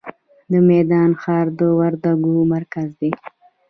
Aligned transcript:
د 0.51 0.53
میدان 0.69 1.11
ښار 1.21 1.45
د 1.57 1.61
وردګو 1.79 2.35
مرکز 2.53 2.89
دی 2.99 3.11